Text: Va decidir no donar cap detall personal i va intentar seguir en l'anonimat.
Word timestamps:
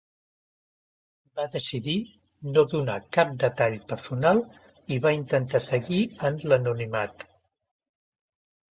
Va 1.39 1.45
decidir 1.55 1.93
no 2.55 2.65
donar 2.73 2.97
cap 3.19 3.37
detall 3.45 3.77
personal 3.93 4.43
i 4.97 5.01
va 5.07 5.15
intentar 5.21 5.65
seguir 5.71 6.03
en 6.31 6.45
l'anonimat. 6.51 7.31